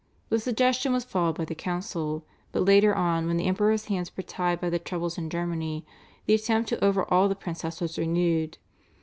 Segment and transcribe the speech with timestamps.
[0.29, 4.23] The suggestion was followed by the council, but later on when the Emperor's hands were
[4.23, 5.85] tied by the troubles in Germany,
[6.25, 8.57] the attempt to overawe the princess was renewed.